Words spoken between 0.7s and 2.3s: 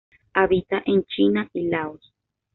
en China y Laos.